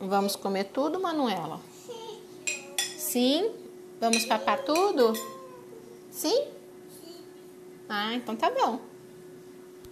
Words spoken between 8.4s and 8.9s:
bom.